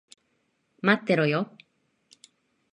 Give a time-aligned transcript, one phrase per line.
[0.81, 1.55] 待ってろよ。